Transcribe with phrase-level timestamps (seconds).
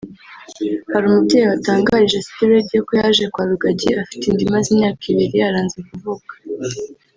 [0.91, 5.77] Hari umubyeyi watangarije City Radio ko yaje kwa Rugagi afite inda imaze imyaka ibiri yaranze
[5.89, 6.33] kuvuka